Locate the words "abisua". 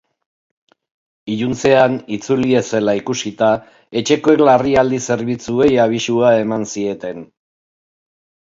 5.85-6.33